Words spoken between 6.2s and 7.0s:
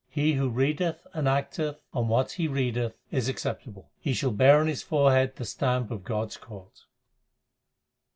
s court.